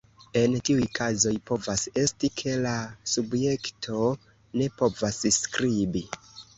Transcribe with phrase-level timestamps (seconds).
[0.39, 2.73] En tiuj kazoj povas esti, ke la
[3.13, 6.09] subjekto ne povas skribi.